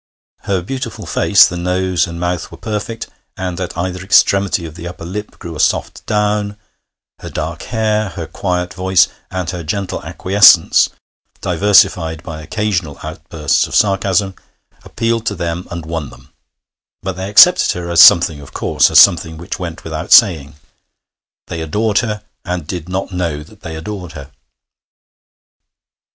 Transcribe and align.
Her 0.45 0.63
beautiful 0.63 1.05
face 1.05 1.45
(the 1.47 1.57
nose 1.57 2.07
and 2.07 2.19
mouth 2.19 2.49
were 2.51 2.57
perfect, 2.57 3.05
and 3.37 3.61
at 3.61 3.77
either 3.77 4.01
extremity 4.03 4.65
of 4.65 4.73
the 4.73 4.87
upper 4.87 5.05
lip 5.05 5.37
grew 5.37 5.55
a 5.55 5.59
soft 5.59 6.03
down), 6.07 6.57
her 7.19 7.29
dark 7.29 7.61
hair, 7.61 8.09
her 8.09 8.25
quiet 8.25 8.73
voice 8.73 9.09
and 9.29 9.47
her 9.51 9.61
gentle 9.61 10.01
acquiescence 10.03 10.89
(diversified 11.39 12.23
by 12.23 12.41
occasional 12.41 12.97
outbursts 13.03 13.67
of 13.67 13.75
sarcasm), 13.75 14.33
appealed 14.83 15.27
to 15.27 15.35
them 15.35 15.67
and 15.69 15.85
won 15.85 16.09
them; 16.09 16.33
but 17.03 17.15
they 17.15 17.29
accepted 17.29 17.71
her 17.73 17.91
as 17.91 18.01
something 18.01 18.39
of 18.41 18.53
course, 18.53 18.89
as 18.89 18.99
something 18.99 19.37
which 19.37 19.59
went 19.59 19.83
without 19.83 20.11
saying. 20.11 20.55
They 21.45 21.61
adored 21.61 21.99
her, 21.99 22.23
and 22.43 22.65
did 22.65 22.89
not 22.89 23.11
know 23.11 23.43
that 23.43 23.61
they 23.61 23.75
adored 23.75 24.13
her. 24.13 24.31